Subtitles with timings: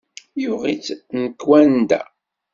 [0.41, 0.87] Yuɣ-itt,
[1.21, 2.01] mkwemmda.